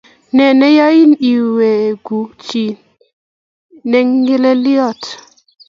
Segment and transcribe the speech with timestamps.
[0.35, 2.85] Ne neyani iweku chito
[3.99, 5.03] ingelelyot?